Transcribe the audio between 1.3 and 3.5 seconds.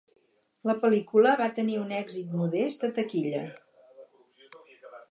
va tenir un èxit modest a taquilla.